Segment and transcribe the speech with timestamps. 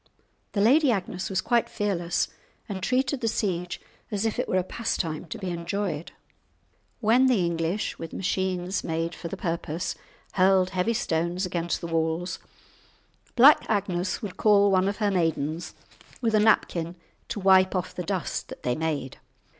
[0.53, 2.27] The Lady Agnes was quite fearless,
[2.67, 6.11] and treated the siege as if it were a pastime to be enjoyed.
[7.01, 9.93] When the English, with machines made for the purpose,
[10.31, 12.39] hurled heavy stones against the walls,
[13.35, 15.75] Black Agnes would call one of her maidens
[16.19, 16.95] with a napkin
[17.29, 19.19] to wipe off the dust that they made!